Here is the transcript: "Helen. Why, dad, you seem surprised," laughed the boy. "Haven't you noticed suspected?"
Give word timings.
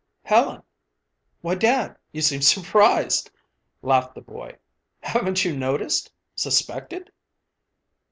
"Helen. 0.23 0.63
Why, 1.41 1.53
dad, 1.53 1.95
you 2.11 2.23
seem 2.23 2.41
surprised," 2.41 3.29
laughed 3.83 4.15
the 4.15 4.21
boy. 4.21 4.57
"Haven't 5.01 5.45
you 5.45 5.55
noticed 5.55 6.11
suspected?" 6.33 7.11